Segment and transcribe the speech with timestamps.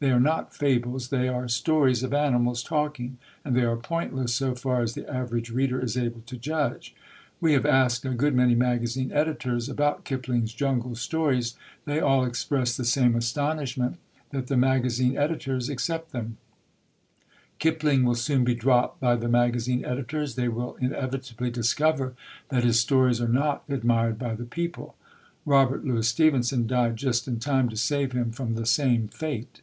[0.00, 4.56] They are not fables: they are stories of animals talking, and they are pointless, so
[4.56, 6.92] far as the average reader is able to judge.
[7.40, 12.76] We have asked a good many magazine editors about Kipling's Jungle Stories; they all express
[12.76, 13.96] the same astonishment
[14.30, 16.36] that the magazine editors accept them.
[17.60, 22.14] Kipling will soon be dropped by the magazine editors; they will inevitably discover
[22.48, 24.96] that his stories are not admired by the people.
[25.46, 29.60] Robert Louis Stevenson died just in time to save him from the same fate."